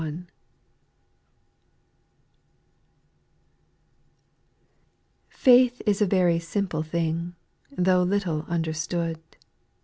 [5.31, 7.35] TIAITH is a very simple thing,
[7.77, 7.83] J?
[7.83, 9.19] Tho' little understood.